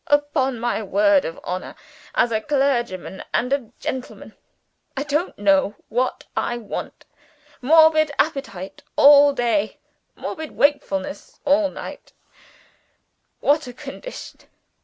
Upon 0.07 0.59
my 0.59 0.81
word 0.81 1.25
of 1.25 1.39
honor 1.43 1.75
as 2.15 2.31
a 2.31 2.41
clergyman 2.41 3.23
and 3.35 3.53
a 3.53 3.69
gentleman, 3.79 4.35
I 4.97 5.03
don't 5.03 5.37
know 5.37 5.75
what 5.89 6.23
I 6.35 6.57
want! 6.57 7.05
Morbid 7.61 8.11
appetite 8.17 8.81
all 8.95 9.31
day; 9.31 9.77
morbid 10.15 10.53
wakefulness 10.53 11.39
all 11.45 11.69
night 11.69 12.13
what 13.41 13.67
a 13.67 13.73
condition! 13.73 14.39